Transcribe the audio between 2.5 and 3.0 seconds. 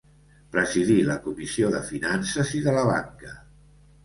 i de la